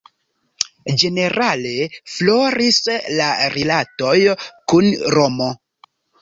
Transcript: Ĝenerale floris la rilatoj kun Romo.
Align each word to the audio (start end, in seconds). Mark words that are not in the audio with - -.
Ĝenerale 1.01 1.73
floris 2.13 2.79
la 3.19 3.29
rilatoj 3.57 4.17
kun 4.73 4.91
Romo. 5.19 5.53